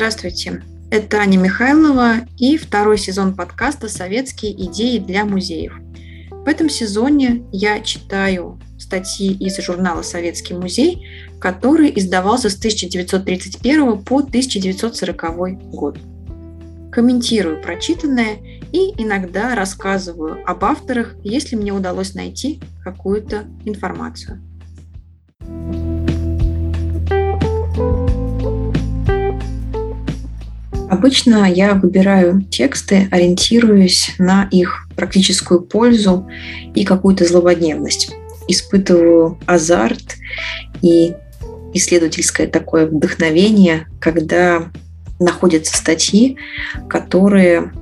[0.00, 5.74] Здравствуйте, это Аня Михайлова и второй сезон подкаста «Советские идеи для музеев».
[6.30, 11.06] В этом сезоне я читаю статьи из журнала «Советский музей»,
[11.38, 15.98] который издавался с 1931 по 1940 год.
[16.90, 18.38] Комментирую прочитанное
[18.72, 24.40] и иногда рассказываю об авторах, если мне удалось найти какую-то информацию.
[30.90, 36.28] Обычно я выбираю тексты, ориентируясь на их практическую пользу
[36.74, 38.12] и какую-то злободневность.
[38.48, 40.16] Испытываю азарт
[40.82, 41.14] и
[41.74, 44.72] исследовательское такое вдохновение, когда
[45.20, 46.36] находятся статьи,
[46.88, 47.72] которые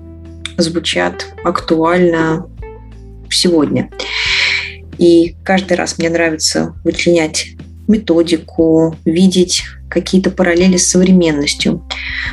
[0.59, 2.47] звучат актуально
[3.31, 3.91] сегодня.
[4.99, 7.53] И каждый раз мне нравится вычленять
[7.87, 11.87] методику, видеть какие-то параллели с современностью.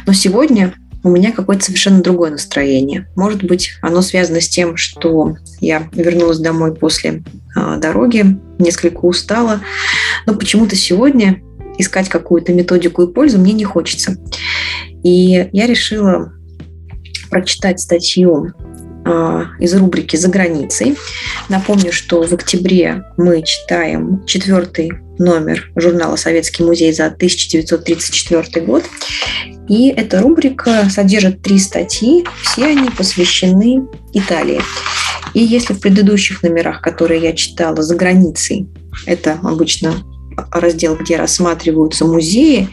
[0.06, 3.08] Но сегодня у меня какое-то совершенно другое настроение.
[3.16, 7.23] Может быть, оно связано с тем, что я вернулась домой после
[7.56, 9.62] э, дороги, несколько устала,
[10.25, 11.42] но почему-то сегодня
[11.78, 14.17] искать какую-то методику и пользу мне не хочется.
[15.03, 16.34] И я решила
[17.30, 18.53] прочитать статью
[19.06, 20.97] а, из рубрики «За границей».
[21.50, 28.84] Напомню, что в октябре мы читаем четвертый номер журнала «Советский музей» за 1934 год.
[29.68, 34.62] И эта рубрика содержит три статьи, все они посвящены Италии.
[35.34, 38.68] И если в предыдущих номерах, которые я читала за границей,
[39.06, 39.96] это обычно
[40.59, 42.70] раздел, где рассматриваются музеи,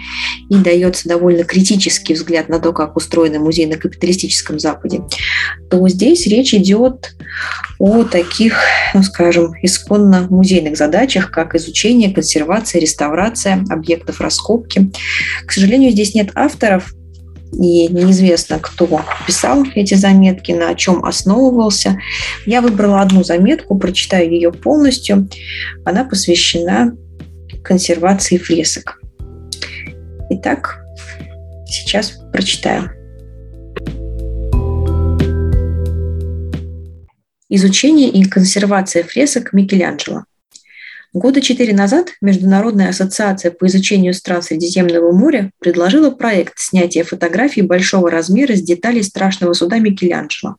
[0.48, 5.02] и дается довольно критический взгляд на то, как устроены музеи на капиталистическом Западе,
[5.70, 7.14] то здесь речь идет
[7.78, 8.58] о таких,
[8.94, 14.90] ну, скажем, исконно музейных задачах, как изучение, консервация, реставрация объектов раскопки.
[15.46, 16.92] К сожалению, здесь нет авторов,
[17.52, 21.98] и неизвестно, кто писал эти заметки, на чем основывался.
[22.46, 25.28] Я выбрала одну заметку, прочитаю ее полностью.
[25.84, 26.96] Она посвящена
[27.62, 29.00] консервации фресок.
[30.30, 30.82] Итак,
[31.66, 32.90] сейчас прочитаю.
[37.48, 40.24] Изучение и консервация фресок Микеланджело.
[41.12, 48.10] Года четыре назад Международная ассоциация по изучению стран Средиземного моря предложила проект снятия фотографий большого
[48.10, 50.56] размера с деталей страшного суда Микеланджело.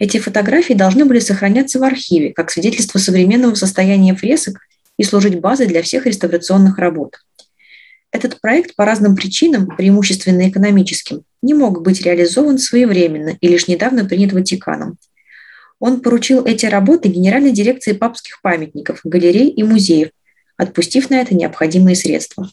[0.00, 4.58] Эти фотографии должны были сохраняться в архиве как свидетельство современного состояния фресок
[5.00, 7.16] и служить базой для всех реставрационных работ.
[8.12, 14.04] Этот проект по разным причинам, преимущественно экономическим, не мог быть реализован своевременно и лишь недавно
[14.04, 14.98] принят Ватиканом.
[15.78, 20.10] Он поручил эти работы Генеральной дирекции папских памятников, галерей и музеев,
[20.58, 22.50] отпустив на это необходимые средства.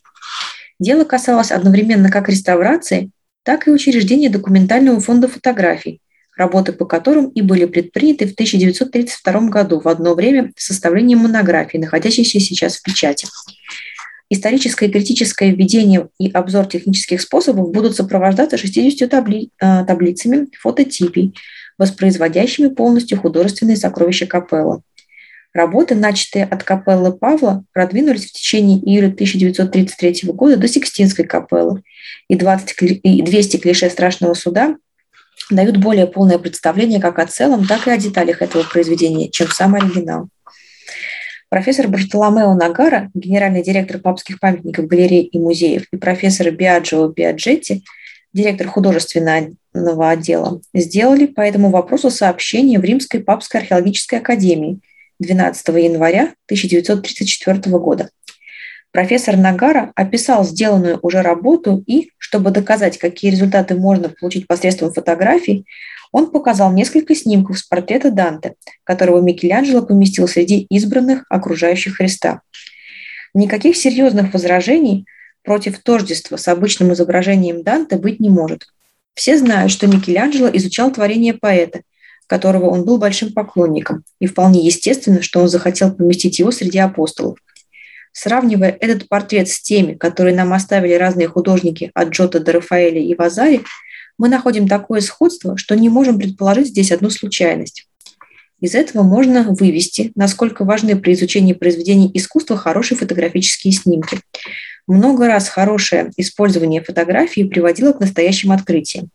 [0.80, 3.10] Дело касалось одновременно как реставрации,
[3.44, 6.00] так и учреждения документального фонда фотографий,
[6.38, 11.78] работы по которым и были предприняты в 1932 году в одно время с составлением монографии,
[11.78, 13.28] находящейся сейчас в печати.
[14.30, 21.34] Историческое и критическое введение и обзор технических способов будут сопровождаться 60 табли, э, таблицами фототипий,
[21.78, 24.82] воспроизводящими полностью художественные сокровища капеллы.
[25.54, 31.82] Работы, начатые от капеллы Павла, продвинулись в течение июля 1933 года до Сикстинской капеллы,
[32.28, 34.76] и, 20, и 200 клише страшного суда
[35.50, 39.76] дают более полное представление как о целом, так и о деталях этого произведения, чем сам
[39.76, 40.30] оригинал.
[41.50, 47.86] Профессор Бартоломео Нагара, генеральный директор папских памятников, галерей и музеев, и профессор Биаджо Биаджетти,
[48.34, 54.80] директор художественного отдела, сделали по этому вопросу сообщение в Римской папской археологической академии
[55.20, 58.10] 12 января 1934 года.
[58.98, 65.68] Профессор Нагара описал сделанную уже работу и, чтобы доказать, какие результаты можно получить посредством фотографий,
[66.12, 72.42] он показал несколько снимков с портрета Данте, которого Микеланджело поместил среди избранных окружающих Христа.
[73.36, 75.06] Никаких серьезных возражений
[75.44, 78.64] против тождества с обычным изображением Данте быть не может.
[79.14, 81.82] Все знают, что Микеланджело изучал творение поэта,
[82.26, 87.38] которого он был большим поклонником, и вполне естественно, что он захотел поместить его среди апостолов.
[88.20, 93.14] Сравнивая этот портрет с теми, которые нам оставили разные художники от Джота до Рафаэля и
[93.14, 93.62] Вазари,
[94.18, 97.88] мы находим такое сходство, что не можем предположить здесь одну случайность.
[98.60, 104.20] Из этого можно вывести, насколько важны при изучении произведений искусства хорошие фотографические снимки.
[104.88, 109.10] Много раз хорошее использование фотографии приводило к настоящим открытиям.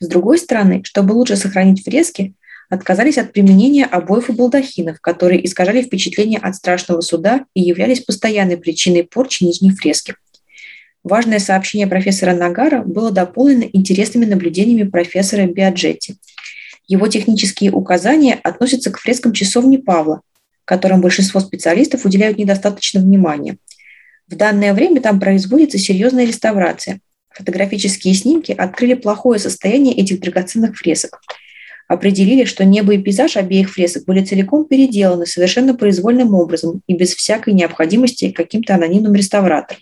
[0.00, 2.34] С другой стороны, чтобы лучше сохранить фрески,
[2.68, 8.58] отказались от применения обоев и балдахинов, которые искажали впечатление от страшного суда и являлись постоянной
[8.58, 10.14] причиной порчи нижней фрески.
[11.02, 16.16] Важное сообщение профессора Нагара было дополнено интересными наблюдениями профессора Биаджетти.
[16.86, 20.22] Его технические указания относятся к фрескам часовни Павла,
[20.64, 23.56] которым большинство специалистов уделяют недостаточно внимания.
[24.26, 27.00] В данное время там производится серьезная реставрация.
[27.30, 31.20] Фотографические снимки открыли плохое состояние этих драгоценных фресок.
[31.88, 37.14] Определили, что небо и пейзаж обеих фресок были целиком переделаны совершенно произвольным образом и без
[37.14, 39.80] всякой необходимости каким-то анонимным реставратором.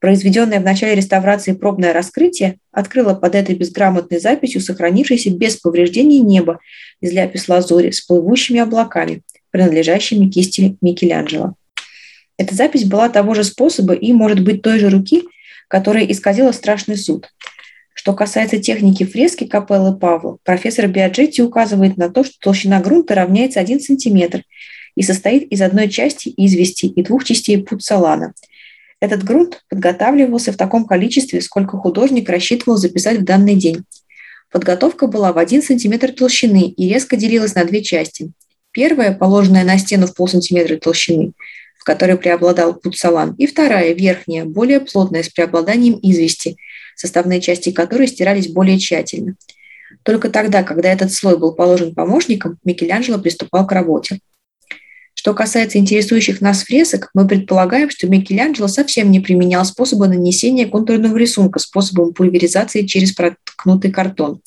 [0.00, 6.58] Произведенное в начале реставрации пробное раскрытие открыло под этой безграмотной записью сохранившееся без повреждений небо
[7.02, 9.20] из ляпис-лазури с плывущими облаками,
[9.50, 11.54] принадлежащими кисти Микеланджело.
[12.38, 15.24] Эта запись была того же способа и, может быть, той же руки,
[15.68, 17.28] которая исказила страшный суд.
[18.00, 23.60] Что касается техники фрески капеллы Павла, профессор Биаджетти указывает на то, что толщина грунта равняется
[23.60, 24.42] 1 см
[24.94, 28.32] и состоит из одной части извести и двух частей пуцалана.
[29.00, 33.84] Этот грунт подготавливался в таком количестве, сколько художник рассчитывал записать в данный день.
[34.50, 38.32] Подготовка была в 1 см толщины и резко делилась на две части.
[38.70, 41.32] Первая, положенная на стену в полсантиметра толщины,
[41.78, 46.56] в которой преобладал пуцалан, и вторая, верхняя, более плотная, с преобладанием извести,
[46.96, 49.36] составные части которой стирались более тщательно.
[50.02, 54.20] Только тогда, когда этот слой был положен помощником, Микеланджело приступал к работе.
[55.14, 61.16] Что касается интересующих нас фресок, мы предполагаем, что Микеланджело совсем не применял способы нанесения контурного
[61.16, 64.40] рисунка способом пульверизации через проткнутый картон.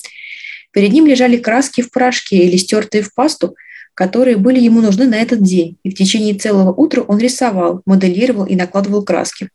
[0.72, 3.54] Перед ним лежали краски в порошке или стертые в пасту,
[3.94, 8.44] которые были ему нужны на этот день, и в течение целого утра он рисовал, моделировал
[8.44, 9.50] и накладывал краски.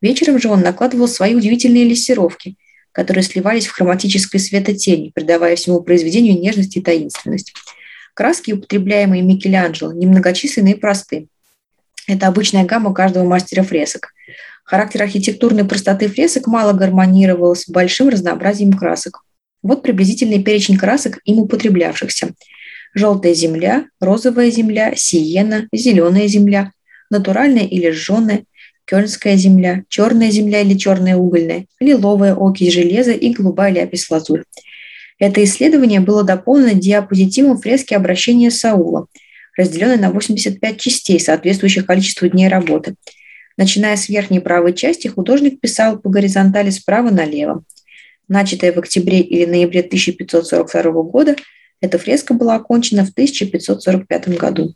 [0.00, 2.56] Вечером же он накладывал свои удивительные лессировки,
[2.92, 7.52] которые сливались в хроматической светотени, придавая всему произведению нежность и таинственность.
[8.14, 11.28] Краски, употребляемые Микеланджело, немногочисленны и просты.
[12.06, 14.12] Это обычная гамма каждого мастера фресок.
[14.64, 19.24] Характер архитектурной простоты фресок мало гармонировал с большим разнообразием красок.
[19.62, 22.30] Вот приблизительный перечень красок, им употреблявшихся–
[22.94, 26.72] желтая земля, розовая земля, сиена, зеленая земля,
[27.10, 28.44] натуральная или жженая,
[28.90, 34.42] кёльнская земля, черная земля или черная угольная, лиловая окись железа и голубая ляпис-лазурь.
[35.20, 39.06] Это исследование было дополнено диапозитивом фрески обращения Саула,
[39.56, 42.96] разделенной на 85 частей, соответствующих количеству дней работы.
[43.56, 47.62] Начиная с верхней правой части, художник писал по горизонтали справа налево.
[48.26, 51.36] Начатая в октябре или ноябре 1542 года–
[51.80, 54.74] эта фреска была окончена в 1545 году.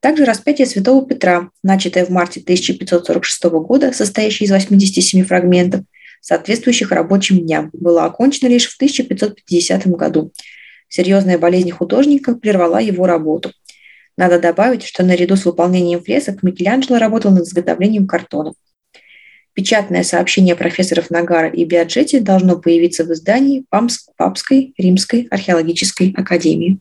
[0.00, 5.82] Также распятие святого Петра, начатое в марте 1546 года, состоящее из 87 фрагментов,
[6.20, 10.32] соответствующих рабочим дням, было окончено лишь в 1550 году.
[10.88, 13.52] Серьезная болезнь художника прервала его работу.
[14.16, 18.54] Надо добавить, что наряду с выполнением фресок Микеланджело работал над изготовлением картонов.
[19.52, 23.64] Печатное сообщение профессоров Нагара и Биаджетти должно появиться в издании
[24.16, 26.78] Папской Римской археологической академии.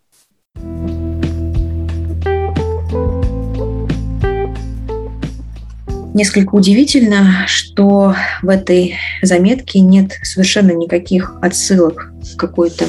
[6.18, 12.86] Несколько удивительно, что в этой заметке нет совершенно никаких отсылок к какой-то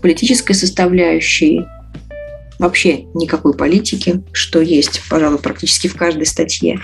[0.00, 1.66] политической составляющей,
[2.60, 6.78] вообще никакой политики, что есть, пожалуй, практически в каждой статье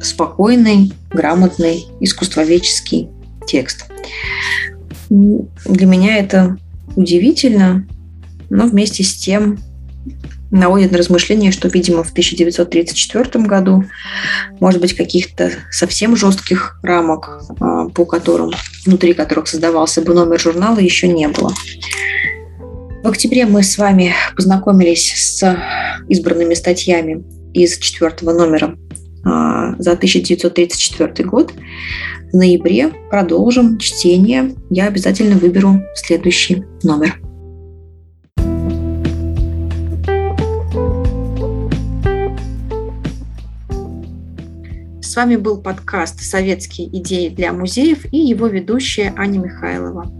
[0.00, 3.08] спокойный, грамотный, искусствоведческий
[3.48, 3.86] текст.
[5.10, 6.56] Для меня это
[6.94, 7.84] удивительно,
[8.48, 9.58] но вместе с тем
[10.50, 13.84] наводит на размышление, что, видимо, в 1934 году,
[14.60, 18.52] может быть, каких-то совсем жестких рамок, а, по которым,
[18.86, 21.52] внутри которых создавался бы номер журнала, еще не было.
[23.02, 25.56] В октябре мы с вами познакомились с
[26.08, 28.76] избранными статьями из четвертого номера
[29.24, 31.52] а, за 1934 год.
[32.32, 34.54] В ноябре продолжим чтение.
[34.70, 37.20] Я обязательно выберу следующий номер.
[45.18, 50.16] Вами был подкаст «Советские идеи для музеев» и его ведущая Аня Михайлова.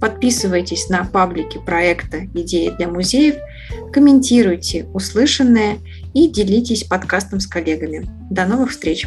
[0.00, 3.36] Подписывайтесь на паблики проекта «Идеи для музеев»,
[3.92, 5.78] комментируйте услышанное
[6.14, 8.10] и делитесь подкастом с коллегами.
[8.28, 9.06] До новых встреч!